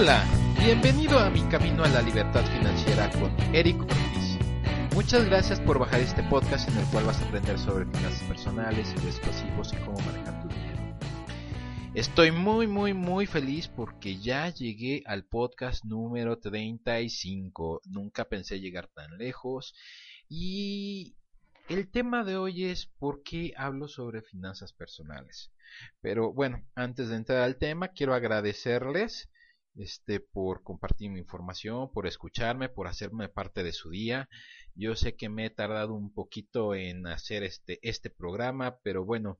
Hola, 0.00 0.24
bienvenido 0.60 1.18
a 1.18 1.28
mi 1.28 1.40
camino 1.48 1.82
a 1.82 1.88
la 1.88 2.00
libertad 2.02 2.44
financiera 2.52 3.10
con 3.18 3.34
Eric 3.52 3.80
Ortiz. 3.80 4.38
Muchas 4.94 5.24
gracias 5.24 5.60
por 5.60 5.80
bajar 5.80 5.98
este 5.98 6.22
podcast 6.22 6.68
en 6.68 6.76
el 6.78 6.86
cual 6.92 7.06
vas 7.06 7.20
a 7.20 7.26
aprender 7.26 7.58
sobre 7.58 7.84
finanzas 7.84 8.22
personales, 8.28 8.92
ingresos 8.92 9.18
pasivos 9.18 9.72
y 9.72 9.76
cómo 9.78 9.98
manejar 10.02 10.40
tu 10.40 10.48
dinero. 10.50 10.98
Estoy 11.94 12.30
muy 12.30 12.68
muy 12.68 12.94
muy 12.94 13.26
feliz 13.26 13.66
porque 13.66 14.20
ya 14.20 14.48
llegué 14.50 15.02
al 15.04 15.24
podcast 15.24 15.84
número 15.84 16.38
35. 16.38 17.80
Nunca 17.86 18.26
pensé 18.26 18.60
llegar 18.60 18.86
tan 18.94 19.18
lejos 19.18 19.74
y 20.28 21.16
el 21.68 21.90
tema 21.90 22.22
de 22.22 22.36
hoy 22.36 22.66
es 22.66 22.86
por 22.86 23.24
qué 23.24 23.52
hablo 23.56 23.88
sobre 23.88 24.22
finanzas 24.22 24.72
personales. 24.72 25.50
Pero 26.00 26.32
bueno, 26.32 26.64
antes 26.76 27.08
de 27.08 27.16
entrar 27.16 27.40
al 27.40 27.56
tema, 27.56 27.88
quiero 27.88 28.14
agradecerles 28.14 29.28
este, 29.78 30.20
por 30.20 30.62
compartir 30.62 31.10
mi 31.10 31.20
información, 31.20 31.90
por 31.92 32.06
escucharme, 32.06 32.68
por 32.68 32.88
hacerme 32.88 33.28
parte 33.28 33.62
de 33.62 33.72
su 33.72 33.90
día. 33.90 34.28
Yo 34.74 34.96
sé 34.96 35.16
que 35.16 35.28
me 35.28 35.46
he 35.46 35.50
tardado 35.50 35.94
un 35.94 36.12
poquito 36.12 36.74
en 36.74 37.06
hacer 37.06 37.42
este, 37.42 37.78
este 37.82 38.10
programa, 38.10 38.78
pero 38.82 39.04
bueno, 39.04 39.38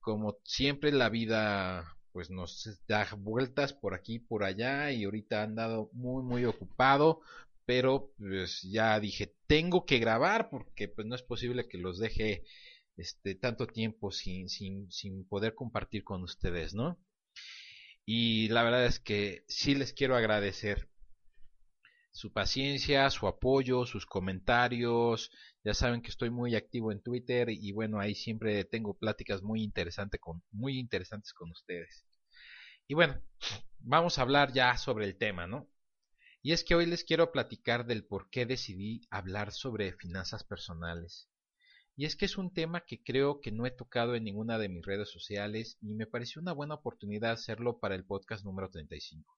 como 0.00 0.38
siempre 0.44 0.92
la 0.92 1.08
vida 1.08 1.96
pues 2.12 2.30
nos 2.30 2.80
da 2.88 3.06
vueltas 3.18 3.74
por 3.74 3.92
aquí 3.92 4.20
por 4.20 4.44
allá 4.44 4.90
y 4.92 5.04
ahorita 5.04 5.42
han 5.42 5.56
muy 5.92 6.22
muy 6.22 6.44
ocupado 6.46 7.20
pero 7.66 8.12
pues 8.16 8.62
ya 8.62 8.98
dije 9.00 9.34
tengo 9.46 9.84
que 9.84 9.98
grabar 9.98 10.48
porque 10.48 10.88
pues 10.88 11.06
no 11.06 11.14
es 11.14 11.22
posible 11.22 11.68
que 11.68 11.76
los 11.76 11.98
deje 11.98 12.44
este 12.96 13.34
tanto 13.34 13.66
tiempo 13.66 14.12
sin 14.12 14.48
sin 14.48 14.90
sin 14.90 15.26
poder 15.28 15.54
compartir 15.54 16.04
con 16.04 16.22
ustedes 16.22 16.72
no 16.72 16.98
y 18.06 18.48
la 18.48 18.62
verdad 18.62 18.86
es 18.86 19.00
que 19.00 19.44
sí 19.48 19.74
les 19.74 19.92
quiero 19.92 20.16
agradecer 20.16 20.88
su 22.12 22.32
paciencia, 22.32 23.10
su 23.10 23.26
apoyo, 23.26 23.84
sus 23.84 24.06
comentarios. 24.06 25.30
Ya 25.64 25.74
saben 25.74 26.00
que 26.00 26.10
estoy 26.10 26.30
muy 26.30 26.54
activo 26.54 26.92
en 26.92 27.02
Twitter 27.02 27.48
y 27.50 27.72
bueno, 27.72 27.98
ahí 28.00 28.14
siempre 28.14 28.64
tengo 28.64 28.96
pláticas 28.96 29.42
muy 29.42 29.62
interesantes 29.62 30.20
con 30.20 30.42
muy 30.52 30.78
interesantes 30.78 31.32
con 31.34 31.50
ustedes. 31.50 32.06
Y 32.86 32.94
bueno, 32.94 33.20
vamos 33.80 34.18
a 34.18 34.22
hablar 34.22 34.52
ya 34.52 34.76
sobre 34.78 35.04
el 35.04 35.18
tema, 35.18 35.48
¿no? 35.48 35.68
Y 36.42 36.52
es 36.52 36.62
que 36.62 36.76
hoy 36.76 36.86
les 36.86 37.02
quiero 37.02 37.32
platicar 37.32 37.86
del 37.86 38.06
por 38.06 38.30
qué 38.30 38.46
decidí 38.46 39.00
hablar 39.10 39.52
sobre 39.52 39.92
finanzas 39.92 40.44
personales. 40.44 41.28
Y 41.96 42.04
es 42.04 42.14
que 42.14 42.26
es 42.26 42.36
un 42.36 42.52
tema 42.52 42.84
que 42.84 43.02
creo 43.02 43.40
que 43.40 43.50
no 43.50 43.64
he 43.64 43.70
tocado 43.70 44.14
en 44.14 44.24
ninguna 44.24 44.58
de 44.58 44.68
mis 44.68 44.84
redes 44.84 45.10
sociales 45.10 45.78
y 45.80 45.94
me 45.94 46.06
pareció 46.06 46.42
una 46.42 46.52
buena 46.52 46.74
oportunidad 46.74 47.32
hacerlo 47.32 47.78
para 47.78 47.94
el 47.94 48.04
podcast 48.04 48.44
número 48.44 48.70
35. 48.70 49.34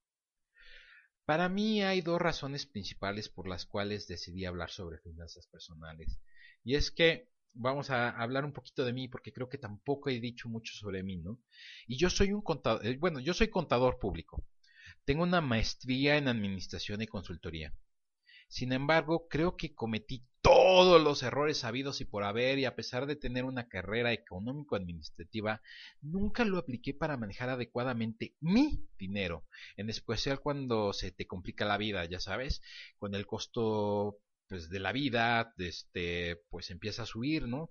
Para 1.25 1.49
mí 1.49 1.83
hay 1.83 2.01
dos 2.01 2.21
razones 2.21 2.67
principales 2.67 3.29
por 3.29 3.47
las 3.47 3.65
cuales 3.65 4.09
decidí 4.09 4.45
hablar 4.45 4.71
sobre 4.71 4.99
finanzas 4.99 5.47
personales. 5.47 6.19
Y 6.65 6.75
es 6.75 6.91
que 6.91 7.31
vamos 7.53 7.91
a 7.91 8.11
hablar 8.11 8.45
un 8.45 8.53
poquito 8.53 8.85
de 8.85 8.93
mí 8.93 9.09
porque 9.09 9.33
creo 9.33 9.49
que 9.49 9.59
tampoco 9.59 10.11
he 10.11 10.19
dicho 10.21 10.49
mucho 10.49 10.75
sobre 10.75 11.03
mí, 11.03 11.19
¿no? 11.19 11.39
Y 11.87 11.97
yo 11.97 12.11
soy 12.11 12.33
un 12.33 12.43
contador, 12.43 12.85
eh, 12.87 12.97
bueno, 12.97 13.21
yo 13.21 13.35
soy 13.35 13.49
contador 13.49 13.99
público. 13.99 14.45
Tengo 15.05 15.23
una 15.23 15.41
maestría 15.41 16.17
en 16.17 16.29
administración 16.29 17.03
y 17.03 17.07
consultoría. 17.07 17.73
Sin 18.49 18.73
embargo, 18.73 19.29
creo 19.29 19.57
que 19.57 19.75
cometí 19.75 20.27
todos 20.69 21.03
los 21.03 21.23
errores 21.23 21.65
habidos 21.65 22.03
y 22.03 22.05
por 22.05 22.25
haber 22.25 22.59
y 22.59 22.67
a 22.67 22.77
pesar 22.77 23.07
de 23.07 23.17
tener 23.17 23.47
una 23.47 23.69
carrera 23.69 24.13
económico-administrativa, 24.13 25.63
nunca 26.03 26.45
lo 26.45 26.59
apliqué 26.59 26.93
para 26.93 27.17
manejar 27.17 27.49
adecuadamente 27.49 28.35
mi 28.41 28.87
dinero, 28.99 29.47
en 29.79 29.89
especial 29.89 30.41
cuando 30.41 30.93
se 30.93 31.11
te 31.11 31.27
complica 31.27 31.65
la 31.65 31.79
vida, 31.79 32.05
ya 32.05 32.21
sabes, 32.21 32.61
con 32.99 33.15
el 33.15 33.27
costo 33.27 34.19
pues 34.47 34.69
de 34.69 34.79
la 34.79 34.93
vida, 34.93 35.55
este 35.57 36.43
pues 36.51 36.69
empieza 36.69 37.05
a 37.05 37.07
subir, 37.07 37.49
¿no? 37.49 37.71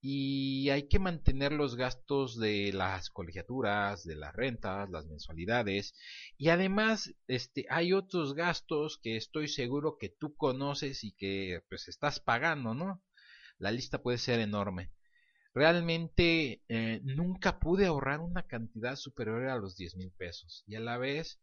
Y 0.00 0.70
hay 0.70 0.88
que 0.88 0.98
mantener 0.98 1.52
los 1.52 1.74
gastos 1.76 2.38
de 2.38 2.72
las 2.72 3.10
colegiaturas, 3.10 4.04
de 4.04 4.14
las 4.14 4.34
rentas, 4.34 4.88
las 4.90 5.06
mensualidades 5.06 5.94
y 6.36 6.50
además 6.50 7.14
este 7.26 7.66
hay 7.68 7.92
otros 7.92 8.34
gastos 8.34 8.98
que 9.02 9.16
estoy 9.16 9.48
seguro 9.48 9.98
que 9.98 10.08
tú 10.08 10.36
conoces 10.36 11.02
y 11.02 11.12
que 11.12 11.62
pues 11.68 11.88
estás 11.88 12.20
pagando, 12.20 12.74
¿no? 12.74 13.02
La 13.58 13.72
lista 13.72 14.00
puede 14.02 14.18
ser 14.18 14.38
enorme. 14.40 14.92
Realmente 15.52 16.62
eh, 16.68 17.00
nunca 17.02 17.58
pude 17.58 17.86
ahorrar 17.86 18.20
una 18.20 18.44
cantidad 18.44 18.94
superior 18.94 19.48
a 19.48 19.56
los 19.58 19.76
10 19.76 19.96
mil 19.96 20.12
pesos 20.12 20.62
y 20.66 20.76
a 20.76 20.80
la 20.80 20.98
vez 20.98 21.40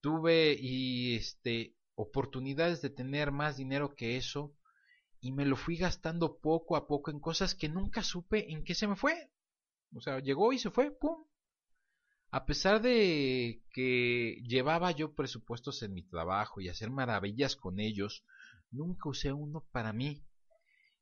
tuve 0.00 0.56
y 0.58 1.16
este 1.16 1.76
oportunidades 1.96 2.80
de 2.80 2.90
tener 2.90 3.30
más 3.30 3.56
dinero 3.56 3.94
que 3.94 4.16
eso 4.16 4.54
y 5.24 5.32
me 5.32 5.46
lo 5.46 5.56
fui 5.56 5.78
gastando 5.78 6.38
poco 6.38 6.76
a 6.76 6.86
poco 6.86 7.10
en 7.10 7.18
cosas 7.18 7.54
que 7.54 7.70
nunca 7.70 8.02
supe 8.02 8.52
en 8.52 8.62
qué 8.62 8.74
se 8.74 8.86
me 8.86 8.94
fue. 8.94 9.30
O 9.94 10.02
sea, 10.02 10.18
llegó 10.20 10.52
y 10.52 10.58
se 10.58 10.70
fue, 10.70 10.90
¡pum! 10.90 11.24
A 12.30 12.44
pesar 12.44 12.82
de 12.82 13.62
que 13.72 14.42
llevaba 14.46 14.90
yo 14.90 15.14
presupuestos 15.14 15.82
en 15.82 15.94
mi 15.94 16.02
trabajo 16.02 16.60
y 16.60 16.68
hacer 16.68 16.90
maravillas 16.90 17.56
con 17.56 17.80
ellos, 17.80 18.26
nunca 18.70 19.08
usé 19.08 19.32
uno 19.32 19.66
para 19.72 19.94
mí. 19.94 20.22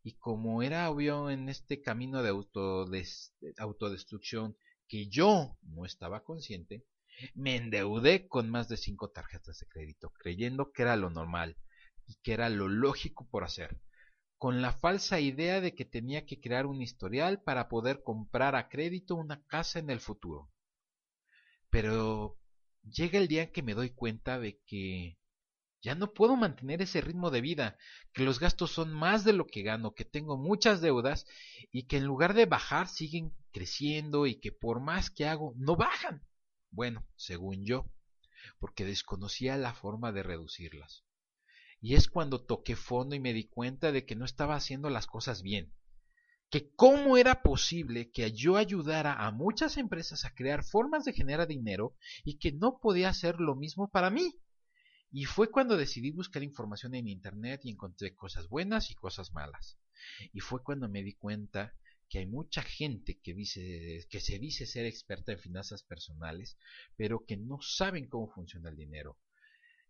Y 0.04 0.12
como 0.18 0.62
era 0.62 0.88
obvio 0.88 1.28
en 1.28 1.48
este 1.48 1.82
camino 1.82 2.22
de 2.22 2.28
autodestrucción 3.58 4.56
que 4.86 5.08
yo 5.08 5.58
no 5.62 5.84
estaba 5.84 6.22
consciente, 6.22 6.86
me 7.34 7.56
endeudé 7.56 8.28
con 8.28 8.48
más 8.50 8.68
de 8.68 8.76
cinco 8.76 9.10
tarjetas 9.10 9.58
de 9.58 9.66
crédito, 9.66 10.12
creyendo 10.16 10.70
que 10.70 10.82
era 10.82 10.94
lo 10.94 11.10
normal 11.10 11.56
y 12.06 12.14
que 12.22 12.34
era 12.34 12.48
lo 12.50 12.68
lógico 12.68 13.26
por 13.28 13.42
hacer 13.42 13.80
con 14.42 14.60
la 14.60 14.72
falsa 14.72 15.20
idea 15.20 15.60
de 15.60 15.72
que 15.72 15.84
tenía 15.84 16.26
que 16.26 16.40
crear 16.40 16.66
un 16.66 16.82
historial 16.82 17.40
para 17.40 17.68
poder 17.68 18.02
comprar 18.02 18.56
a 18.56 18.68
crédito 18.68 19.14
una 19.14 19.40
casa 19.44 19.78
en 19.78 19.88
el 19.88 20.00
futuro. 20.00 20.50
Pero 21.70 22.40
llega 22.82 23.20
el 23.20 23.28
día 23.28 23.44
en 23.44 23.52
que 23.52 23.62
me 23.62 23.74
doy 23.74 23.90
cuenta 23.90 24.40
de 24.40 24.58
que 24.66 25.16
ya 25.80 25.94
no 25.94 26.12
puedo 26.12 26.34
mantener 26.34 26.82
ese 26.82 27.00
ritmo 27.00 27.30
de 27.30 27.40
vida, 27.40 27.78
que 28.12 28.24
los 28.24 28.40
gastos 28.40 28.72
son 28.72 28.92
más 28.92 29.22
de 29.22 29.32
lo 29.32 29.46
que 29.46 29.62
gano, 29.62 29.94
que 29.94 30.04
tengo 30.04 30.36
muchas 30.36 30.80
deudas 30.80 31.24
y 31.70 31.84
que 31.84 31.98
en 31.98 32.04
lugar 32.06 32.34
de 32.34 32.46
bajar 32.46 32.88
siguen 32.88 33.36
creciendo 33.52 34.26
y 34.26 34.40
que 34.40 34.50
por 34.50 34.80
más 34.80 35.08
que 35.08 35.28
hago 35.28 35.54
no 35.56 35.76
bajan. 35.76 36.26
Bueno, 36.72 37.06
según 37.14 37.64
yo, 37.64 37.88
porque 38.58 38.84
desconocía 38.84 39.56
la 39.56 39.72
forma 39.72 40.10
de 40.10 40.24
reducirlas. 40.24 41.04
Y 41.82 41.96
es 41.96 42.08
cuando 42.08 42.40
toqué 42.40 42.76
fondo 42.76 43.16
y 43.16 43.20
me 43.20 43.34
di 43.34 43.48
cuenta 43.48 43.90
de 43.90 44.06
que 44.06 44.14
no 44.14 44.24
estaba 44.24 44.54
haciendo 44.54 44.88
las 44.88 45.08
cosas 45.08 45.42
bien. 45.42 45.74
Que 46.48 46.70
cómo 46.76 47.16
era 47.16 47.42
posible 47.42 48.12
que 48.12 48.30
yo 48.30 48.56
ayudara 48.56 49.26
a 49.26 49.32
muchas 49.32 49.76
empresas 49.76 50.24
a 50.24 50.32
crear 50.32 50.62
formas 50.62 51.04
de 51.04 51.12
generar 51.12 51.48
dinero 51.48 51.96
y 52.24 52.38
que 52.38 52.52
no 52.52 52.78
podía 52.78 53.08
hacer 53.08 53.40
lo 53.40 53.56
mismo 53.56 53.90
para 53.90 54.10
mí. 54.10 54.38
Y 55.10 55.24
fue 55.24 55.50
cuando 55.50 55.76
decidí 55.76 56.12
buscar 56.12 56.44
información 56.44 56.94
en 56.94 57.08
Internet 57.08 57.62
y 57.64 57.70
encontré 57.70 58.14
cosas 58.14 58.48
buenas 58.48 58.92
y 58.92 58.94
cosas 58.94 59.32
malas. 59.32 59.76
Y 60.32 60.38
fue 60.38 60.62
cuando 60.62 60.88
me 60.88 61.02
di 61.02 61.14
cuenta 61.14 61.74
que 62.08 62.20
hay 62.20 62.26
mucha 62.26 62.62
gente 62.62 63.18
que 63.20 63.34
dice 63.34 64.06
que 64.08 64.20
se 64.20 64.38
dice 64.38 64.66
ser 64.66 64.86
experta 64.86 65.32
en 65.32 65.40
finanzas 65.40 65.82
personales, 65.82 66.56
pero 66.96 67.24
que 67.26 67.36
no 67.36 67.58
saben 67.60 68.08
cómo 68.08 68.30
funciona 68.30 68.70
el 68.70 68.76
dinero, 68.76 69.18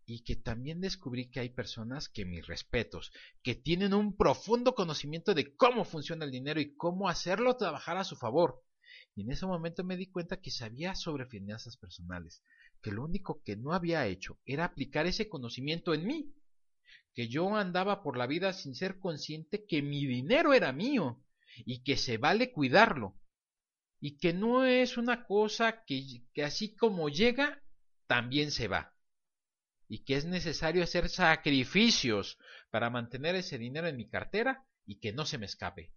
y 0.06 0.25
que 0.25 0.37
también 0.37 0.81
descubrí 0.81 1.31
que 1.31 1.40
hay 1.40 1.50
personas 1.50 2.08
que 2.08 2.25
mis 2.25 2.46
respetos, 2.46 3.12
que 3.43 3.54
tienen 3.54 3.94
un 3.94 4.16
profundo 4.16 4.75
conocimiento 4.75 5.34
de 5.34 5.54
cómo 5.56 5.84
funciona 5.84 6.25
el 6.25 6.31
dinero 6.31 6.60
y 6.60 6.75
cómo 6.75 7.08
hacerlo 7.08 7.56
trabajar 7.56 7.96
a 7.96 8.04
su 8.04 8.16
favor. 8.16 8.62
Y 9.14 9.22
en 9.22 9.31
ese 9.31 9.46
momento 9.46 9.84
me 9.84 9.96
di 9.96 10.10
cuenta 10.10 10.40
que 10.40 10.50
sabía 10.50 10.94
sobre 10.94 11.26
finanzas 11.26 11.76
personales, 11.76 12.43
que 12.82 12.90
lo 12.90 13.04
único 13.04 13.43
que 13.44 13.56
no 13.56 13.72
había 13.72 14.06
hecho 14.06 14.40
era 14.44 14.64
aplicar 14.64 15.06
ese 15.06 15.28
conocimiento 15.28 15.94
en 15.94 16.06
mí. 16.06 16.34
que 17.14 17.28
yo 17.28 17.55
andaba 17.56 18.02
por 18.02 18.16
la 18.16 18.26
vida 18.26 18.55
sin 18.55 18.75
ser 18.75 18.98
consciente 18.98 19.66
que 19.66 19.82
mi 19.82 20.06
dinero 20.06 20.55
era 20.55 20.72
mío 20.72 21.22
y 21.66 21.82
que 21.82 21.98
se 21.98 22.16
vale 22.16 22.52
cuidarlo 22.52 23.19
y 24.00 24.16
que 24.16 24.32
no 24.32 24.64
es 24.64 24.96
una 24.96 25.26
cosa 25.26 25.84
que, 25.84 26.25
que 26.32 26.43
así 26.43 26.75
como 26.75 27.10
llega, 27.10 27.62
también 28.06 28.50
se 28.50 28.66
va 28.66 28.92
y 29.93 30.05
que 30.05 30.17
es 30.17 30.25
necesario 30.25 30.83
hacer 30.83 31.11
sacrificios 31.11 32.39
para 32.71 32.89
mantener 32.89 33.35
ese 33.35 33.59
dinero 33.59 33.89
en 33.89 33.99
mi 33.99 34.09
cartera 34.09 34.65
y 34.87 35.00
que 35.00 35.12
no 35.12 35.27
se 35.27 35.37
me 35.37 35.44
escape. 35.44 35.93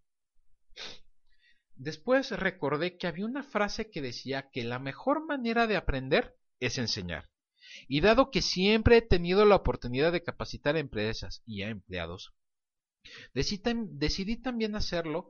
Después 1.77 2.31
recordé 2.31 2.97
que 2.97 3.07
había 3.07 3.25
una 3.25 3.41
frase 3.41 3.89
que 3.89 4.01
decía 4.01 4.49
que 4.51 4.65
la 4.65 4.79
mejor 4.79 5.25
manera 5.25 5.65
de 5.65 5.77
aprender 5.77 6.35
es 6.59 6.77
enseñar. 6.77 7.29
Y 7.87 8.01
dado 8.01 8.31
que 8.31 8.41
siempre 8.41 8.97
he 8.97 9.01
tenido 9.01 9.45
la 9.45 9.55
oportunidad 9.55 10.11
de 10.11 10.23
capacitar 10.23 10.75
a 10.75 10.79
empresas 10.79 11.41
y 11.45 11.61
a 11.61 11.69
empleados, 11.69 12.33
decidí, 13.33 14.35
también 14.35 14.75
hacerlo 14.75 15.29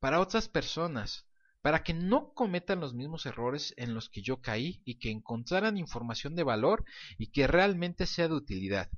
para 0.00 0.20
otras 0.20 0.48
personas, 0.48 1.25
para 1.66 1.82
que 1.82 1.94
no 1.94 2.32
cometan 2.32 2.78
los 2.78 2.94
mismos 2.94 3.26
errores 3.26 3.74
en 3.76 3.92
los 3.92 4.08
que 4.08 4.22
yo 4.22 4.40
caí 4.40 4.80
y 4.84 5.00
que 5.00 5.10
encontraran 5.10 5.78
información 5.78 6.36
de 6.36 6.44
valor 6.44 6.84
y 7.18 7.32
que 7.32 7.48
realmente 7.48 8.06
sea 8.06 8.28
de 8.28 8.34
utilidad. 8.34 8.88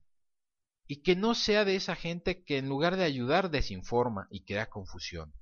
Y 0.87 1.01
que 1.01 1.17
no 1.17 1.35
sea 1.35 1.65
de 1.65 1.77
esa 1.77 1.97
gente 1.97 2.45
que 2.45 2.59
en 2.59 2.69
lugar 2.69 2.97
de 2.97 3.05
ayudar 3.05 3.49
desinforma 3.51 4.29
y 4.31 4.45
crea 4.45 4.69
confusión. 4.69 5.33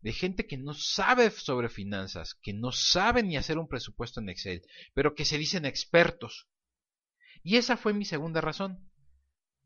De 0.00 0.12
gente 0.12 0.48
que 0.48 0.56
no 0.56 0.74
sabe 0.74 1.30
sobre 1.30 1.68
finanzas, 1.68 2.34
que 2.42 2.52
no 2.52 2.72
sabe 2.72 3.22
ni 3.22 3.36
hacer 3.36 3.56
un 3.56 3.68
presupuesto 3.68 4.18
en 4.18 4.30
Excel, 4.30 4.62
pero 4.94 5.14
que 5.14 5.24
se 5.24 5.38
dicen 5.38 5.66
expertos 5.66 6.48
y 7.44 7.58
esa 7.58 7.76
fue 7.76 7.92
mi 7.92 8.06
segunda 8.06 8.40
razón, 8.40 8.90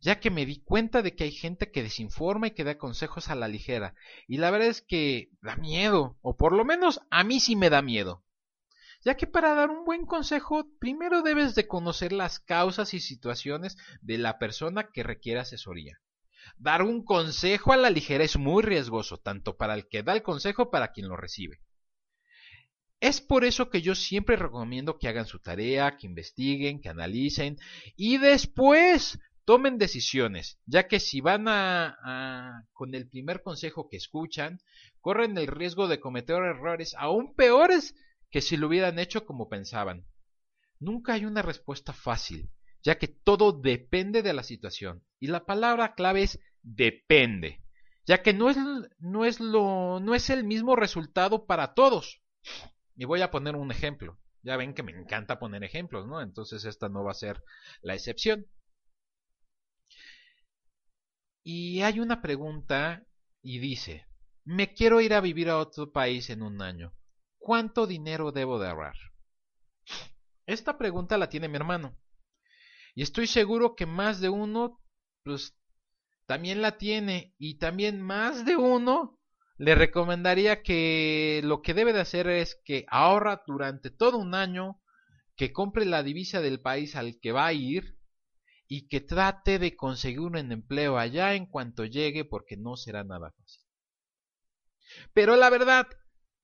ya 0.01 0.21
que 0.21 0.31
me 0.31 0.47
di 0.47 0.61
cuenta 0.61 1.03
de 1.03 1.15
que 1.15 1.25
hay 1.25 1.33
gente 1.33 1.71
que 1.71 1.83
desinforma 1.83 2.49
y 2.49 2.51
que 2.53 2.65
da 2.65 2.79
consejos 2.79 3.29
a 3.29 3.35
la 3.35 3.49
ligera, 3.49 3.95
y 4.27 4.39
la 4.39 4.51
verdad 4.51 4.69
es 4.69 4.83
que 4.83 5.31
da 5.43 5.57
miedo, 5.57 6.19
o 6.23 6.37
por 6.37 6.53
lo 6.53 6.65
menos 6.65 7.01
a 7.11 7.25
mí 7.25 7.41
sí 7.41 7.57
me 7.57 7.71
da 7.71 7.83
miedo. 7.83 8.25
Ya 9.05 9.17
que 9.17 9.27
para 9.27 9.55
dar 9.55 9.71
un 9.71 9.85
buen 9.85 10.07
consejo, 10.07 10.67
primero 10.81 11.23
debes 11.23 11.55
de 11.55 11.69
conocer 11.69 12.13
las 12.13 12.41
causas 12.41 12.95
y 12.95 13.01
situaciones 13.01 13.77
de 14.01 14.19
la 14.19 14.39
persona 14.39 14.91
que 14.93 15.05
requiere 15.05 15.41
asesoría. 15.41 16.01
Dar 16.57 16.83
un 16.83 17.05
consejo 17.05 17.73
a 17.73 17.77
la 17.77 17.91
ligera 17.91 18.25
es 18.25 18.37
muy 18.37 18.63
riesgoso, 18.63 19.19
tanto 19.19 19.57
para 19.57 19.75
el 19.75 19.89
que 19.89 20.03
da 20.03 20.15
el 20.15 20.23
consejo 20.23 20.65
como 20.65 20.71
para 20.71 20.93
quien 20.93 21.09
lo 21.09 21.17
recibe. 21.17 21.61
Es 23.01 23.21
por 23.21 23.45
eso 23.45 23.71
que 23.71 23.81
yo 23.81 23.95
siempre 23.95 24.35
recomiendo 24.35 24.99
que 24.99 25.07
hagan 25.07 25.27
su 25.27 25.39
tarea, 25.39 25.97
que 25.97 26.09
investiguen, 26.09 26.81
que 26.81 26.89
analicen 26.89 27.57
y 27.97 28.19
después 28.19 29.21
tomen 29.49 29.79
decisiones, 29.79 30.61
ya 30.67 30.89
que 30.89 31.01
si 31.01 31.23
van 31.23 31.49
a, 31.49 32.67
con 32.75 32.95
el 32.95 33.09
primer 33.09 33.43
consejo 33.43 33.89
que 33.89 33.97
escuchan, 33.97 34.61
corren 35.01 35.39
el 35.39 35.47
riesgo 35.47 35.89
de 35.89 36.01
cometer 36.01 36.37
errores 36.43 36.95
aún 36.99 37.35
peores 37.35 37.95
que 38.31 38.43
si 38.43 38.59
lo 38.59 38.67
hubieran 38.67 38.99
hecho 38.99 39.25
como 39.25 39.49
pensaban. 39.49 40.05
Nunca 40.79 41.15
hay 41.15 41.25
una 41.25 41.41
respuesta 41.41 41.95
fácil, 41.95 42.51
ya 42.83 42.99
que 42.99 43.09
todo 43.09 43.53
depende 43.53 44.21
de 44.23 44.35
la 44.35 44.43
situación, 44.43 45.03
y 45.19 45.29
la 45.29 45.47
palabra 45.47 45.95
clave 45.95 46.25
es 46.25 46.39
depende, 46.61 47.63
ya 48.05 48.21
que 48.23 48.35
no 48.35 48.51
es, 48.51 48.59
no 48.99 49.25
es, 49.25 49.41
lo, 49.41 49.99
no 49.99 50.15
es 50.15 50.29
el 50.29 50.45
mismo 50.45 50.77
resultado 50.77 51.47
para 51.47 51.73
todos. 51.73 52.21
Y 52.97 53.07
voy 53.07 53.23
a 53.23 53.31
poner 53.31 53.57
un 53.57 53.71
ejemplo. 53.71 54.19
Ya 54.43 54.59
ven 54.59 54.75
que 54.75 54.83
me 54.83 54.93
encanta 54.93 55.39
poner 55.39 55.65
ejemplos, 55.65 56.07
¿no? 56.07 56.21
Entonces 56.21 56.67
esta 56.67 56.91
no 56.91 57.03
va 57.03 57.13
a 57.13 57.15
ser 57.15 57.43
la 57.81 57.95
excepción. 57.95 58.47
Y 61.51 61.81
hay 61.81 61.99
una 61.99 62.21
pregunta 62.21 63.07
y 63.41 63.59
dice, 63.59 64.07
me 64.45 64.75
quiero 64.75 65.01
ir 65.01 65.15
a 65.15 65.23
vivir 65.23 65.49
a 65.49 65.57
otro 65.57 65.91
país 65.91 66.29
en 66.29 66.43
un 66.43 66.61
año. 66.61 66.93
¿Cuánto 67.39 67.87
dinero 67.87 68.33
debo 68.33 68.59
de 68.59 68.69
ahorrar? 68.69 68.97
Esta 70.47 70.77
pregunta 70.77 71.17
la 71.17 71.31
tiene 71.31 71.49
mi 71.49 71.57
hermano. 71.57 71.97
Y 72.95 73.01
estoy 73.01 73.27
seguro 73.27 73.77
que 73.77 73.87
más 73.87 74.21
de 74.21 74.29
uno, 74.29 74.79
pues, 75.25 75.57
también 76.27 76.61
la 76.61 76.77
tiene. 76.77 77.33
Y 77.39 77.57
también 77.57 78.03
más 78.03 78.45
de 78.45 78.57
uno 78.57 79.19
le 79.57 79.75
recomendaría 79.75 80.63
que 80.63 81.41
lo 81.45 81.63
que 81.63 81.73
debe 81.73 81.95
de 81.95 82.01
hacer 82.01 82.29
es 82.29 82.61
que 82.63 82.85
ahorra 82.89 83.43
durante 83.47 83.89
todo 83.89 84.19
un 84.19 84.35
año, 84.35 84.83
que 85.35 85.55
compre 85.55 85.87
la 85.87 86.03
divisa 86.03 86.43
del 86.43 86.61
país 86.61 86.95
al 86.95 87.19
que 87.19 87.33
va 87.33 87.47
a 87.47 87.55
ir 87.55 87.98
y 88.69 88.87
que 88.89 89.01
trate 89.01 89.59
de 89.59 89.75
conseguir 89.75 90.21
un 90.21 90.37
empleo 90.37 90.99
allá 90.99 91.35
en 91.35 91.47
cuanto 91.47 91.85
llegue 91.85 92.25
porque 92.25 92.57
no 92.57 92.77
será 92.77 93.03
nada 93.03 93.33
fácil. 93.33 93.63
Pero 95.13 95.37
la 95.37 95.51
verdad, 95.51 95.89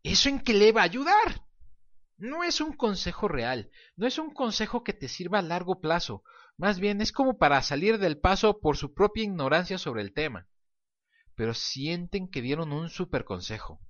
¿eso 0.02 0.28
en 0.28 0.40
qué 0.40 0.54
le 0.54 0.72
va 0.72 0.80
a 0.80 0.84
ayudar? 0.84 1.46
No 2.16 2.42
es 2.42 2.60
un 2.60 2.72
consejo 2.72 3.28
real, 3.28 3.70
no 3.96 4.06
es 4.06 4.18
un 4.18 4.32
consejo 4.32 4.82
que 4.82 4.92
te 4.92 5.08
sirva 5.08 5.38
a 5.38 5.42
largo 5.42 5.80
plazo, 5.80 6.24
más 6.56 6.80
bien 6.80 7.00
es 7.00 7.12
como 7.12 7.38
para 7.38 7.62
salir 7.62 7.98
del 7.98 8.18
paso 8.18 8.58
por 8.60 8.76
su 8.76 8.94
propia 8.94 9.24
ignorancia 9.24 9.78
sobre 9.78 10.02
el 10.02 10.12
tema 10.12 10.48
pero 11.34 11.54
sienten 11.54 12.28
que 12.28 12.42
dieron 12.42 12.72
un 12.72 12.88
super 12.88 13.24
consejo. 13.24 13.80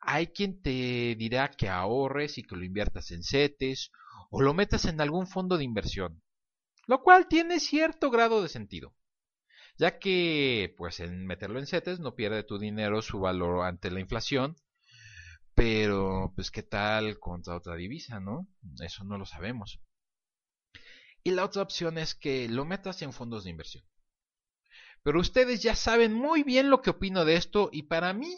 Hay 0.00 0.28
quien 0.28 0.60
te 0.60 1.14
dirá 1.16 1.50
que 1.50 1.68
ahorres 1.68 2.38
y 2.38 2.42
que 2.42 2.56
lo 2.56 2.64
inviertas 2.64 3.10
en 3.10 3.22
CETES 3.22 3.90
o 4.30 4.42
lo 4.42 4.54
metas 4.54 4.84
en 4.84 5.00
algún 5.00 5.26
fondo 5.26 5.56
de 5.56 5.64
inversión, 5.64 6.22
lo 6.86 7.02
cual 7.02 7.28
tiene 7.28 7.60
cierto 7.60 8.10
grado 8.10 8.42
de 8.42 8.48
sentido, 8.48 8.94
ya 9.78 9.98
que 9.98 10.74
pues 10.76 11.00
en 11.00 11.26
meterlo 11.26 11.58
en 11.58 11.66
CETES 11.66 12.00
no 12.00 12.14
pierde 12.14 12.44
tu 12.44 12.58
dinero 12.58 13.02
su 13.02 13.20
valor 13.20 13.64
ante 13.64 13.90
la 13.90 14.00
inflación, 14.00 14.56
pero 15.54 16.32
pues 16.34 16.50
qué 16.50 16.62
tal 16.62 17.18
contra 17.18 17.56
otra 17.56 17.76
divisa, 17.76 18.20
¿no? 18.20 18.46
Eso 18.80 19.04
no 19.04 19.18
lo 19.18 19.24
sabemos. 19.24 19.80
Y 21.24 21.32
la 21.32 21.44
otra 21.44 21.62
opción 21.62 21.98
es 21.98 22.14
que 22.14 22.48
lo 22.48 22.64
metas 22.64 23.02
en 23.02 23.12
fondos 23.12 23.44
de 23.44 23.50
inversión. 23.50 23.84
Pero 25.02 25.20
ustedes 25.20 25.62
ya 25.62 25.74
saben 25.74 26.12
muy 26.12 26.42
bien 26.42 26.70
lo 26.70 26.82
que 26.82 26.90
opino 26.90 27.24
de 27.24 27.36
esto 27.36 27.68
y 27.72 27.84
para 27.84 28.12
mí 28.12 28.36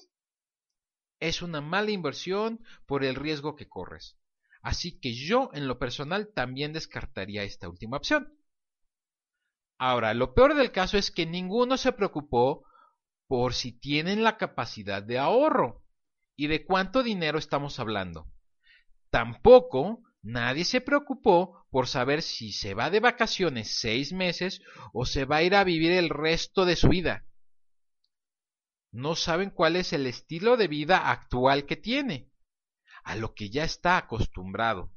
es 1.20 1.42
una 1.42 1.60
mala 1.60 1.90
inversión 1.90 2.64
por 2.86 3.04
el 3.04 3.14
riesgo 3.14 3.56
que 3.56 3.68
corres. 3.68 4.16
Así 4.62 4.98
que 5.00 5.12
yo 5.14 5.50
en 5.52 5.66
lo 5.68 5.78
personal 5.78 6.32
también 6.32 6.72
descartaría 6.72 7.42
esta 7.42 7.68
última 7.68 7.96
opción. 7.96 8.37
Ahora, 9.78 10.12
lo 10.14 10.34
peor 10.34 10.54
del 10.54 10.72
caso 10.72 10.98
es 10.98 11.10
que 11.10 11.24
ninguno 11.24 11.76
se 11.76 11.92
preocupó 11.92 12.64
por 13.26 13.54
si 13.54 13.72
tienen 13.72 14.24
la 14.24 14.36
capacidad 14.36 15.02
de 15.02 15.18
ahorro 15.18 15.84
y 16.36 16.48
de 16.48 16.64
cuánto 16.64 17.02
dinero 17.02 17.38
estamos 17.38 17.78
hablando. 17.78 18.26
Tampoco 19.10 20.02
Nadie 20.22 20.64
se 20.64 20.80
preocupó 20.80 21.66
por 21.70 21.86
saber 21.86 22.22
si 22.22 22.52
se 22.52 22.74
va 22.74 22.90
de 22.90 23.00
vacaciones 23.00 23.80
seis 23.80 24.12
meses 24.12 24.60
o 24.92 25.06
se 25.06 25.24
va 25.24 25.36
a 25.36 25.42
ir 25.42 25.54
a 25.54 25.64
vivir 25.64 25.92
el 25.92 26.10
resto 26.10 26.64
de 26.64 26.76
su 26.76 26.88
vida. 26.88 27.24
No 28.90 29.14
saben 29.14 29.50
cuál 29.50 29.76
es 29.76 29.92
el 29.92 30.06
estilo 30.06 30.56
de 30.56 30.66
vida 30.66 31.10
actual 31.10 31.66
que 31.66 31.76
tiene, 31.76 32.30
a 33.04 33.14
lo 33.16 33.34
que 33.34 33.50
ya 33.50 33.64
está 33.64 33.96
acostumbrado. 33.96 34.92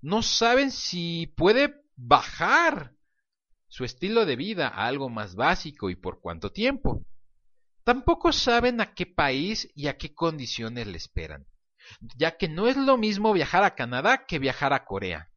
No 0.00 0.22
saben 0.22 0.70
si 0.70 1.26
puede 1.36 1.82
bajar 1.96 2.94
su 3.70 3.86
estilo 3.86 4.26
de 4.26 4.36
vida 4.36 4.68
a 4.68 4.86
algo 4.86 5.08
más 5.08 5.34
básico 5.34 5.88
y 5.88 5.96
por 5.96 6.20
cuánto 6.20 6.52
tiempo. 6.52 7.06
Tampoco 7.82 8.32
saben 8.32 8.82
a 8.82 8.92
qué 8.92 9.06
país 9.06 9.70
y 9.74 9.86
a 9.86 9.96
qué 9.96 10.14
condiciones 10.14 10.86
le 10.86 10.98
esperan 10.98 11.46
ya 12.16 12.36
que 12.36 12.48
no 12.48 12.68
es 12.68 12.76
lo 12.76 12.96
mismo 12.96 13.32
viajar 13.32 13.64
a 13.64 13.74
Canadá 13.74 14.24
que 14.26 14.38
viajar 14.38 14.72
a 14.72 14.84
Corea, 14.84 15.30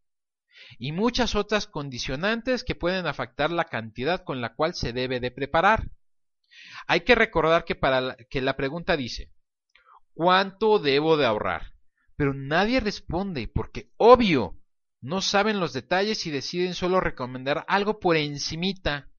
y 0.78 0.92
muchas 0.92 1.36
otras 1.36 1.68
condicionantes 1.68 2.64
que 2.64 2.76
pueden 2.76 3.08
afectar 3.08 3.52
la 3.52 3.66
cantidad 3.66 4.24
con 4.24 4.42
la 4.42 4.56
cual 4.56 4.74
se 4.74 4.94
debe 4.94 5.20
de 5.20 5.32
preparar. 5.32 5.90
Hay 6.88 7.02
que 7.02 7.16
recordar 7.16 7.66
que 7.66 7.76
para 7.76 8.02
la, 8.02 8.16
que 8.30 8.42
la 8.42 8.56
pregunta 8.56 8.96
dice 8.96 9.32
¿cuánto 10.14 10.80
debo 10.80 11.18
de 11.18 11.26
ahorrar? 11.26 11.74
Pero 12.16 12.34
nadie 12.34 12.80
responde 12.80 13.48
porque 13.48 13.92
obvio 13.98 14.60
no 15.04 15.20
saben 15.20 15.60
los 15.60 15.74
detalles 15.74 16.26
y 16.26 16.32
deciden 16.32 16.74
solo 16.74 17.02
recomendar 17.02 17.66
algo 17.68 18.00
por 18.00 18.16
encimita. 18.16 19.12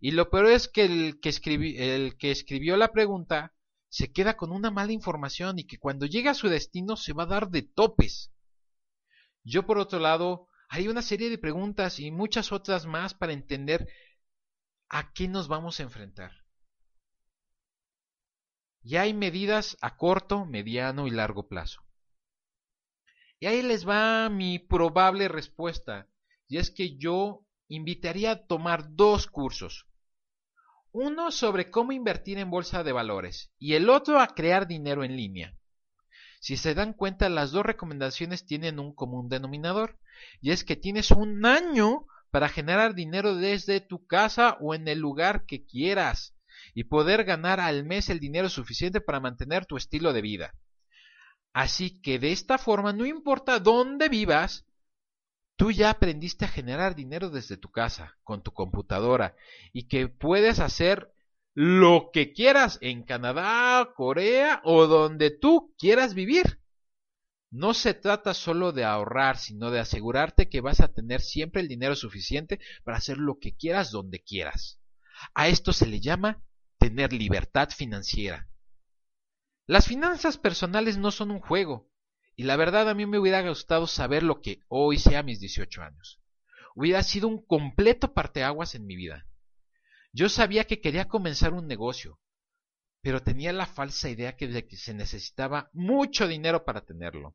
Y 0.00 0.12
lo 0.12 0.30
peor 0.30 0.46
es 0.46 0.68
que 0.68 0.84
el 0.84 1.18
que, 1.20 2.30
escribió 2.30 2.76
la 2.76 2.92
pregunta 2.92 3.52
se 3.88 4.12
queda 4.12 4.36
con 4.36 4.52
una 4.52 4.70
mala 4.70 4.92
información 4.92 5.58
y 5.58 5.64
que 5.64 5.78
cuando 5.78 6.06
llegue 6.06 6.28
a 6.28 6.34
su 6.34 6.48
destino 6.48 6.96
se 6.96 7.12
va 7.12 7.24
a 7.24 7.26
dar 7.26 7.48
de 7.48 7.62
topes. 7.62 8.32
Yo 9.42 9.66
por 9.66 9.78
otro 9.78 9.98
lado, 9.98 10.46
hay 10.68 10.86
una 10.86 11.02
serie 11.02 11.30
de 11.30 11.38
preguntas 11.38 11.98
y 11.98 12.12
muchas 12.12 12.52
otras 12.52 12.86
más 12.86 13.12
para 13.14 13.32
entender 13.32 13.88
a 14.88 15.12
qué 15.12 15.26
nos 15.26 15.48
vamos 15.48 15.80
a 15.80 15.82
enfrentar. 15.82 16.30
Y 18.82 18.96
hay 18.96 19.12
medidas 19.14 19.76
a 19.80 19.96
corto, 19.96 20.44
mediano 20.44 21.08
y 21.08 21.10
largo 21.10 21.48
plazo. 21.48 21.83
Y 23.44 23.46
ahí 23.46 23.60
les 23.60 23.86
va 23.86 24.30
mi 24.30 24.58
probable 24.58 25.28
respuesta, 25.28 26.08
y 26.48 26.56
es 26.56 26.70
que 26.70 26.96
yo 26.96 27.44
invitaría 27.68 28.30
a 28.30 28.46
tomar 28.46 28.94
dos 28.94 29.26
cursos. 29.26 29.86
Uno 30.92 31.30
sobre 31.30 31.68
cómo 31.70 31.92
invertir 31.92 32.38
en 32.38 32.50
bolsa 32.50 32.82
de 32.82 32.92
valores 32.92 33.52
y 33.58 33.74
el 33.74 33.90
otro 33.90 34.18
a 34.18 34.28
crear 34.28 34.66
dinero 34.66 35.04
en 35.04 35.14
línea. 35.14 35.58
Si 36.40 36.56
se 36.56 36.72
dan 36.72 36.94
cuenta, 36.94 37.28
las 37.28 37.50
dos 37.50 37.66
recomendaciones 37.66 38.46
tienen 38.46 38.78
un 38.78 38.94
común 38.94 39.28
denominador, 39.28 39.98
y 40.40 40.52
es 40.52 40.64
que 40.64 40.76
tienes 40.76 41.10
un 41.10 41.44
año 41.44 42.06
para 42.30 42.48
generar 42.48 42.94
dinero 42.94 43.36
desde 43.36 43.82
tu 43.82 44.06
casa 44.06 44.56
o 44.58 44.74
en 44.74 44.88
el 44.88 45.00
lugar 45.00 45.44
que 45.44 45.66
quieras 45.66 46.34
y 46.72 46.84
poder 46.84 47.24
ganar 47.24 47.60
al 47.60 47.84
mes 47.84 48.08
el 48.08 48.20
dinero 48.20 48.48
suficiente 48.48 49.02
para 49.02 49.20
mantener 49.20 49.66
tu 49.66 49.76
estilo 49.76 50.14
de 50.14 50.22
vida. 50.22 50.54
Así 51.54 52.02
que 52.02 52.18
de 52.18 52.32
esta 52.32 52.58
forma, 52.58 52.92
no 52.92 53.06
importa 53.06 53.60
dónde 53.60 54.08
vivas, 54.08 54.66
tú 55.56 55.70
ya 55.70 55.88
aprendiste 55.88 56.44
a 56.44 56.48
generar 56.48 56.96
dinero 56.96 57.30
desde 57.30 57.56
tu 57.56 57.70
casa, 57.70 58.18
con 58.24 58.42
tu 58.42 58.52
computadora, 58.52 59.36
y 59.72 59.86
que 59.86 60.08
puedes 60.08 60.58
hacer 60.58 61.14
lo 61.54 62.10
que 62.12 62.32
quieras 62.32 62.78
en 62.82 63.04
Canadá, 63.04 63.92
Corea 63.94 64.60
o 64.64 64.88
donde 64.88 65.30
tú 65.30 65.72
quieras 65.78 66.14
vivir. 66.14 66.60
No 67.52 67.72
se 67.72 67.94
trata 67.94 68.34
solo 68.34 68.72
de 68.72 68.82
ahorrar, 68.82 69.38
sino 69.38 69.70
de 69.70 69.78
asegurarte 69.78 70.48
que 70.48 70.60
vas 70.60 70.80
a 70.80 70.92
tener 70.92 71.20
siempre 71.20 71.62
el 71.62 71.68
dinero 71.68 71.94
suficiente 71.94 72.58
para 72.82 72.96
hacer 72.96 73.18
lo 73.18 73.38
que 73.38 73.54
quieras 73.54 73.92
donde 73.92 74.20
quieras. 74.20 74.80
A 75.34 75.46
esto 75.46 75.72
se 75.72 75.86
le 75.86 76.00
llama 76.00 76.42
tener 76.78 77.12
libertad 77.12 77.68
financiera. 77.70 78.48
Las 79.66 79.86
finanzas 79.86 80.36
personales 80.36 80.98
no 80.98 81.10
son 81.10 81.30
un 81.30 81.40
juego, 81.40 81.90
y 82.36 82.42
la 82.42 82.56
verdad 82.56 82.86
a 82.90 82.94
mí 82.94 83.06
me 83.06 83.18
hubiera 83.18 83.40
gustado 83.48 83.86
saber 83.86 84.22
lo 84.22 84.42
que 84.42 84.60
hoy 84.68 84.98
sea 84.98 85.22
mis 85.22 85.40
18 85.40 85.82
años. 85.82 86.20
Hubiera 86.74 87.02
sido 87.02 87.28
un 87.28 87.42
completo 87.42 88.12
parteaguas 88.12 88.74
en 88.74 88.84
mi 88.84 88.94
vida. 88.94 89.26
Yo 90.12 90.28
sabía 90.28 90.64
que 90.64 90.82
quería 90.82 91.08
comenzar 91.08 91.54
un 91.54 91.66
negocio, 91.66 92.20
pero 93.00 93.22
tenía 93.22 93.54
la 93.54 93.64
falsa 93.64 94.10
idea 94.10 94.36
de 94.38 94.66
que 94.66 94.76
se 94.76 94.92
necesitaba 94.92 95.70
mucho 95.72 96.28
dinero 96.28 96.66
para 96.66 96.84
tenerlo. 96.84 97.34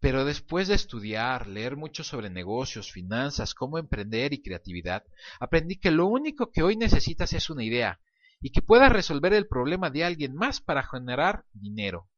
Pero 0.00 0.24
después 0.24 0.66
de 0.66 0.74
estudiar, 0.74 1.46
leer 1.46 1.76
mucho 1.76 2.02
sobre 2.02 2.28
negocios, 2.28 2.90
finanzas, 2.90 3.54
cómo 3.54 3.78
emprender 3.78 4.32
y 4.32 4.42
creatividad, 4.42 5.04
aprendí 5.38 5.76
que 5.76 5.92
lo 5.92 6.06
único 6.06 6.50
que 6.50 6.64
hoy 6.64 6.76
necesitas 6.76 7.32
es 7.34 7.50
una 7.50 7.62
idea 7.62 8.00
y 8.40 8.50
que 8.50 8.62
puedas 8.62 8.92
resolver 8.92 9.32
el 9.32 9.48
problema 9.48 9.90
de 9.90 10.04
alguien 10.04 10.34
más 10.34 10.60
para 10.60 10.82
generar 10.82 11.44
dinero. 11.52 12.08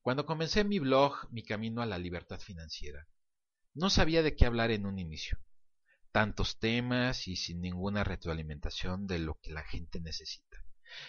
Cuando 0.00 0.26
comencé 0.26 0.64
mi 0.64 0.78
blog 0.78 1.30
Mi 1.30 1.42
Camino 1.42 1.82
a 1.82 1.86
la 1.86 1.98
Libertad 1.98 2.40
Financiera, 2.40 3.08
no 3.74 3.90
sabía 3.90 4.22
de 4.22 4.36
qué 4.36 4.46
hablar 4.46 4.70
en 4.70 4.86
un 4.86 4.98
inicio. 4.98 5.38
Tantos 6.12 6.58
temas 6.58 7.28
y 7.28 7.36
sin 7.36 7.60
ninguna 7.60 8.04
retroalimentación 8.04 9.06
de 9.06 9.18
lo 9.18 9.38
que 9.42 9.52
la 9.52 9.62
gente 9.62 10.00
necesita. 10.00 10.64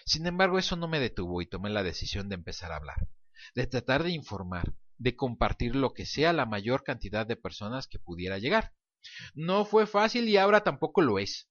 Sin 0.05 0.27
embargo, 0.27 0.59
eso 0.59 0.75
no 0.75 0.88
me 0.88 1.00
detuvo 1.00 1.41
y 1.41 1.45
tomé 1.45 1.69
la 1.69 1.83
decisión 1.83 2.27
de 2.27 2.36
empezar 2.36 2.71
a 2.71 2.75
hablar, 2.75 3.07
de 3.55 3.67
tratar 3.67 4.03
de 4.03 4.12
informar, 4.12 4.74
de 4.98 5.15
compartir 5.15 5.75
lo 5.75 5.93
que 5.93 6.05
sea 6.05 6.33
la 6.33 6.45
mayor 6.45 6.83
cantidad 6.83 7.25
de 7.25 7.38
personas 7.38 7.88
que 7.88 8.00
pudiera 8.00 8.38
llegar. 8.38 8.74
No 9.33 9.63
fue 9.63 9.88
fácil 9.88 10.27
y 10.27 10.36
ahora 10.36 10.63
tampoco 10.65 11.01
lo 11.01 11.19
es 11.19 11.50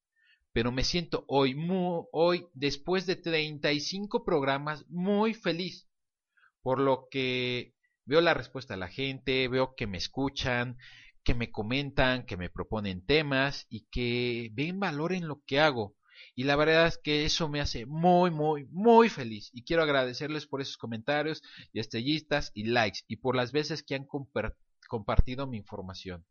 pero 0.53 0.73
me 0.73 0.85
siento 0.85 1.25
hoy, 1.29 1.55
muy, 1.55 2.05
hoy, 2.13 2.47
después 2.55 3.07
de 3.07 3.17
35 3.17 4.25
programas, 4.25 4.85
muy 4.89 5.35
feliz, 5.35 5.89
por 6.63 6.81
lo 6.81 7.09
que 7.11 7.75
veo 8.05 8.21
la 8.21 8.35
respuesta 8.35 8.75
de 8.75 8.81
la 8.81 8.89
gente, 8.89 9.49
veo 9.49 9.75
que 9.77 9.87
me 9.87 9.99
escuchan, 9.99 10.79
que 11.23 11.35
me 11.35 11.51
comentan, 11.51 12.25
que 12.25 12.37
me 12.37 12.49
proponen 12.49 13.05
temas 13.05 13.67
y 13.69 13.87
que 13.91 14.51
ven 14.55 14.81
valor 14.81 15.13
en 15.13 15.29
lo 15.29 15.43
que 15.47 15.61
hago. 15.61 15.95
Y 16.35 16.45
la 16.45 16.57
verdad 16.57 16.87
es 16.87 16.99
que 16.99 17.25
eso 17.25 17.49
me 17.49 17.61
hace 17.61 17.85
muy, 17.85 18.31
muy, 18.31 18.67
muy 18.71 19.09
feliz. 19.09 19.51
Y 19.53 19.65
quiero 19.65 19.83
agradecerles 19.83 20.47
por 20.47 20.61
esos 20.61 20.77
comentarios 20.77 21.43
y 21.73 21.81
estrellistas 21.81 22.51
y 22.55 22.65
likes 22.65 23.01
y 23.09 23.17
por 23.17 23.37
las 23.37 23.53
veces 23.53 23.83
que 23.83 23.95
han 23.95 24.07
compartido 24.89 25.47
mi 25.47 25.59
información. 25.59 26.25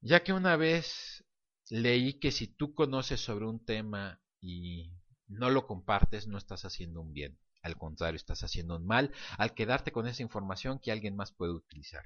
Ya 0.00 0.22
que 0.22 0.32
una 0.32 0.56
vez 0.56 1.23
leí 1.70 2.14
que 2.14 2.30
si 2.30 2.46
tú 2.46 2.74
conoces 2.74 3.20
sobre 3.20 3.46
un 3.46 3.64
tema 3.64 4.20
y 4.40 4.92
no 5.26 5.50
lo 5.50 5.66
compartes, 5.66 6.26
no 6.26 6.38
estás 6.38 6.64
haciendo 6.64 7.00
un 7.00 7.12
bien. 7.12 7.38
Al 7.62 7.76
contrario, 7.76 8.16
estás 8.16 8.42
haciendo 8.44 8.76
un 8.76 8.86
mal 8.86 9.12
al 9.38 9.54
quedarte 9.54 9.90
con 9.90 10.06
esa 10.06 10.22
información 10.22 10.78
que 10.78 10.92
alguien 10.92 11.16
más 11.16 11.32
puede 11.32 11.52
utilizar. 11.52 12.04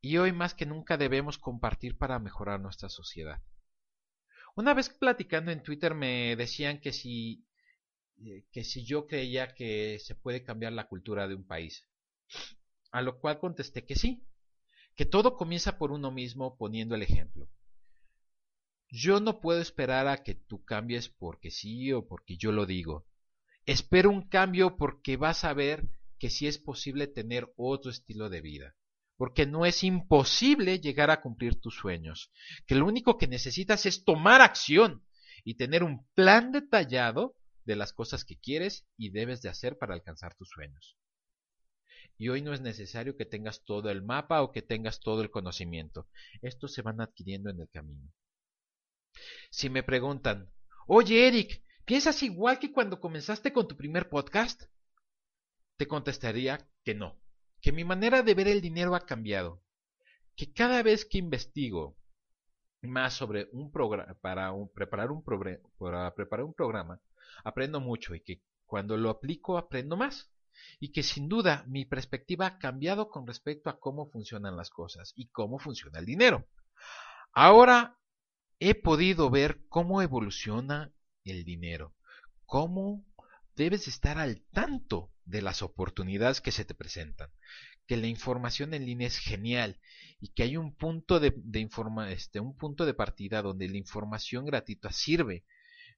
Y 0.00 0.18
hoy 0.18 0.32
más 0.32 0.54
que 0.54 0.66
nunca 0.66 0.96
debemos 0.96 1.38
compartir 1.38 1.96
para 1.96 2.18
mejorar 2.18 2.60
nuestra 2.60 2.88
sociedad. 2.88 3.42
Una 4.56 4.74
vez 4.74 4.88
platicando 4.88 5.50
en 5.50 5.62
Twitter 5.62 5.94
me 5.94 6.36
decían 6.36 6.80
que 6.80 6.92
si 6.92 7.46
eh, 8.22 8.44
que 8.52 8.64
si 8.64 8.84
yo 8.84 9.06
creía 9.06 9.54
que 9.54 9.98
se 10.00 10.14
puede 10.14 10.44
cambiar 10.44 10.72
la 10.72 10.88
cultura 10.88 11.26
de 11.26 11.34
un 11.34 11.46
país. 11.46 11.86
A 12.90 13.02
lo 13.02 13.18
cual 13.18 13.38
contesté 13.38 13.84
que 13.84 13.96
sí, 13.96 14.24
que 14.94 15.04
todo 15.04 15.36
comienza 15.36 15.78
por 15.78 15.90
uno 15.90 16.10
mismo 16.10 16.56
poniendo 16.56 16.94
el 16.94 17.02
ejemplo. 17.02 17.48
Yo 18.96 19.18
no 19.18 19.40
puedo 19.40 19.60
esperar 19.60 20.06
a 20.06 20.22
que 20.22 20.36
tú 20.36 20.64
cambies 20.64 21.08
porque 21.08 21.50
sí 21.50 21.92
o 21.92 22.06
porque 22.06 22.36
yo 22.36 22.52
lo 22.52 22.64
digo. 22.64 23.08
Espero 23.66 24.08
un 24.08 24.28
cambio 24.28 24.76
porque 24.76 25.16
vas 25.16 25.42
a 25.42 25.52
ver 25.52 25.88
que 26.20 26.30
sí 26.30 26.46
es 26.46 26.58
posible 26.58 27.08
tener 27.08 27.52
otro 27.56 27.90
estilo 27.90 28.30
de 28.30 28.40
vida. 28.40 28.76
Porque 29.16 29.46
no 29.46 29.66
es 29.66 29.82
imposible 29.82 30.78
llegar 30.78 31.10
a 31.10 31.20
cumplir 31.20 31.60
tus 31.60 31.74
sueños. 31.74 32.30
Que 32.68 32.76
lo 32.76 32.86
único 32.86 33.18
que 33.18 33.26
necesitas 33.26 33.84
es 33.84 34.04
tomar 34.04 34.40
acción 34.40 35.04
y 35.42 35.56
tener 35.56 35.82
un 35.82 36.06
plan 36.14 36.52
detallado 36.52 37.36
de 37.64 37.74
las 37.74 37.92
cosas 37.92 38.24
que 38.24 38.38
quieres 38.38 38.86
y 38.96 39.10
debes 39.10 39.42
de 39.42 39.48
hacer 39.48 39.76
para 39.76 39.94
alcanzar 39.94 40.36
tus 40.36 40.50
sueños. 40.50 40.96
Y 42.16 42.28
hoy 42.28 42.42
no 42.42 42.54
es 42.54 42.60
necesario 42.60 43.16
que 43.16 43.26
tengas 43.26 43.64
todo 43.64 43.90
el 43.90 44.02
mapa 44.02 44.40
o 44.42 44.52
que 44.52 44.62
tengas 44.62 45.00
todo 45.00 45.20
el 45.20 45.32
conocimiento. 45.32 46.06
Estos 46.42 46.72
se 46.74 46.82
van 46.82 47.00
adquiriendo 47.00 47.50
en 47.50 47.60
el 47.60 47.68
camino. 47.68 48.12
Si 49.50 49.70
me 49.70 49.82
preguntan, 49.82 50.52
oye 50.86 51.28
Eric, 51.28 51.62
¿piensas 51.84 52.22
igual 52.22 52.58
que 52.58 52.72
cuando 52.72 53.00
comenzaste 53.00 53.52
con 53.52 53.68
tu 53.68 53.76
primer 53.76 54.08
podcast? 54.08 54.64
Te 55.76 55.86
contestaría 55.86 56.68
que 56.84 56.94
no, 56.94 57.20
que 57.60 57.72
mi 57.72 57.84
manera 57.84 58.22
de 58.22 58.34
ver 58.34 58.48
el 58.48 58.60
dinero 58.60 58.94
ha 58.94 59.06
cambiado, 59.06 59.62
que 60.36 60.52
cada 60.52 60.82
vez 60.82 61.04
que 61.04 61.18
investigo 61.18 61.96
más 62.82 63.14
sobre 63.14 63.48
un 63.52 63.72
programa 63.72 64.14
para 64.20 64.52
preparar 64.74 65.10
un 65.10 65.24
para 65.78 66.14
preparar 66.14 66.44
un 66.44 66.54
programa, 66.54 67.00
aprendo 67.42 67.80
mucho 67.80 68.14
y 68.14 68.20
que 68.20 68.42
cuando 68.66 68.96
lo 68.96 69.10
aplico 69.10 69.56
aprendo 69.56 69.96
más 69.96 70.30
y 70.78 70.92
que 70.92 71.02
sin 71.02 71.28
duda 71.28 71.64
mi 71.66 71.84
perspectiva 71.84 72.46
ha 72.46 72.58
cambiado 72.58 73.08
con 73.08 73.26
respecto 73.26 73.70
a 73.70 73.78
cómo 73.78 74.10
funcionan 74.10 74.56
las 74.56 74.70
cosas 74.70 75.12
y 75.16 75.28
cómo 75.28 75.58
funciona 75.58 75.98
el 75.98 76.06
dinero. 76.06 76.46
Ahora 77.32 77.98
he 78.66 78.74
podido 78.74 79.28
ver 79.28 79.60
cómo 79.68 80.00
evoluciona 80.00 80.90
el 81.22 81.44
dinero, 81.44 81.94
cómo 82.46 83.04
debes 83.54 83.88
estar 83.88 84.16
al 84.16 84.40
tanto 84.54 85.12
de 85.26 85.42
las 85.42 85.60
oportunidades 85.60 86.40
que 86.40 86.50
se 86.50 86.64
te 86.64 86.74
presentan, 86.74 87.28
que 87.86 87.98
la 87.98 88.06
información 88.06 88.72
en 88.72 88.86
línea 88.86 89.06
es 89.06 89.18
genial 89.18 89.78
y 90.18 90.32
que 90.32 90.44
hay 90.44 90.56
un 90.56 90.74
punto 90.74 91.20
de, 91.20 91.34
este, 92.08 92.40
un 92.40 92.56
punto 92.56 92.86
de 92.86 92.94
partida 92.94 93.42
donde 93.42 93.68
la 93.68 93.76
información 93.76 94.46
gratuita 94.46 94.90
sirve, 94.90 95.44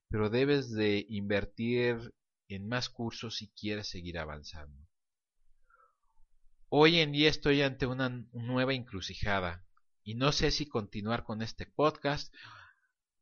pero 0.08 0.28
debes 0.28 0.72
de 0.72 1.06
invertir 1.08 2.14
en 2.48 2.66
más 2.66 2.88
cursos 2.88 3.36
si 3.36 3.46
quieres 3.52 3.86
seguir 3.86 4.18
avanzando. 4.18 4.88
Hoy 6.68 6.98
en 6.98 7.12
día 7.12 7.30
estoy 7.30 7.62
ante 7.62 7.86
una 7.86 8.08
nueva 8.32 8.74
encrucijada 8.74 9.65
y 10.06 10.14
no 10.14 10.30
sé 10.30 10.52
si 10.52 10.66
continuar 10.66 11.24
con 11.24 11.42
este 11.42 11.66
podcast 11.66 12.32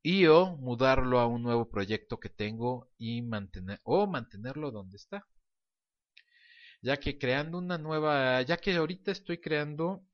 y 0.02 0.26
o 0.26 0.54
mudarlo 0.58 1.18
a 1.18 1.26
un 1.26 1.42
nuevo 1.42 1.70
proyecto 1.70 2.20
que 2.20 2.28
tengo 2.28 2.90
y 2.98 3.22
mantener 3.22 3.80
o 3.84 4.06
mantenerlo 4.06 4.70
donde 4.70 4.98
está. 4.98 5.26
Ya 6.82 6.98
que 6.98 7.18
creando 7.18 7.56
una 7.56 7.78
nueva, 7.78 8.42
ya 8.42 8.58
que 8.58 8.76
ahorita 8.76 9.12
estoy 9.12 9.38
creando 9.38 10.04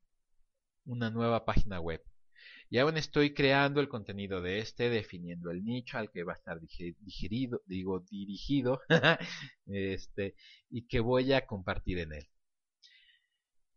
una 0.85 1.11
nueva 1.11 1.45
página 1.45 1.81
web 1.81 2.05
y 2.71 2.79
aún 2.79 2.97
estoy 2.97 3.35
creando 3.35 3.81
el 3.81 3.89
contenido 3.89 4.41
de 4.41 4.61
este, 4.61 4.91
definiendo 4.91 5.51
el 5.51 5.65
nicho 5.65 5.99
al 5.99 6.09
que 6.13 6.23
va 6.23 6.35
a 6.35 6.37
estar 6.37 6.61
digerido, 6.61 7.63
digo 7.67 7.99
dirigido, 8.09 8.81
este, 9.67 10.37
y 10.71 10.87
que 10.87 11.01
voy 11.01 11.33
a 11.33 11.47
compartir 11.47 11.99
en 11.99 12.13
él. 12.13 12.29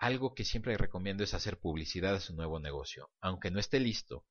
algo 0.00 0.34
que 0.34 0.44
siempre 0.44 0.76
recomiendo 0.76 1.24
es 1.24 1.34
hacer 1.34 1.58
publicidad 1.58 2.14
a 2.14 2.20
su 2.20 2.34
nuevo 2.34 2.60
negocio, 2.60 3.10
aunque 3.20 3.50
no 3.50 3.58
esté 3.58 3.80
listo, 3.80 4.24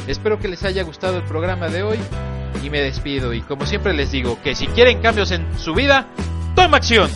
Espero 0.08 0.40
que 0.40 0.48
les 0.48 0.64
haya 0.64 0.84
gustado 0.84 1.18
el 1.18 1.26
programa 1.26 1.68
de 1.68 1.84
hoy 1.84 2.00
y 2.64 2.70
me 2.70 2.80
despido. 2.80 3.34
Y 3.34 3.42
como 3.42 3.66
siempre 3.66 3.92
les 3.92 4.14
digo, 4.14 4.42
que 4.42 4.56
si 4.56 4.68
quieren 4.68 5.02
cambios 5.02 5.32
en 5.32 5.60
su 5.60 5.74
vida, 5.74 6.08
toma 6.56 6.78
acción. 6.78 7.12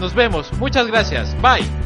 Nos 0.00 0.14
vemos. 0.14 0.52
Muchas 0.58 0.86
gracias. 0.86 1.34
Bye. 1.40 1.85